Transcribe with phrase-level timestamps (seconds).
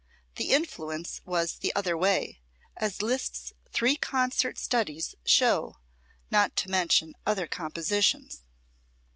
[0.37, 2.41] The influence was the other way,
[2.75, 5.75] as Liszt's three concert studies show
[6.31, 8.41] not to mention other compositions.